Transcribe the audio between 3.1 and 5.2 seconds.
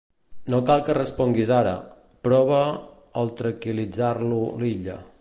el tranquil·litzar-lo l'Illa—.